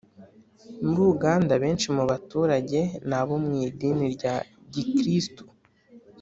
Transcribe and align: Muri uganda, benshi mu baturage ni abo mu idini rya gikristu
Muri 0.85 1.01
uganda, 1.13 1.53
benshi 1.63 1.87
mu 1.95 2.03
baturage 2.11 2.79
ni 3.07 3.15
abo 3.19 3.35
mu 3.45 3.53
idini 3.67 4.05
rya 4.15 4.35
gikristu 4.73 5.43